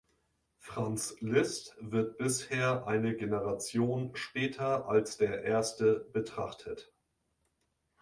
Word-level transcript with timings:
Franz 0.57 1.15
Liszt 1.19 1.75
wird 1.79 2.17
bisher 2.17 2.87
eine 2.87 3.15
Generation 3.15 4.15
später 4.15 4.89
als 4.89 5.17
der 5.17 5.43
Erste 5.43 6.09
betrachtet. 6.11 6.91